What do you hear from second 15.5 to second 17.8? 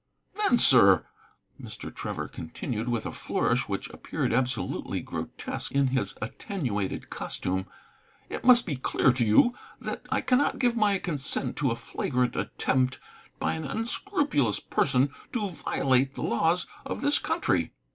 violate the laws of this country."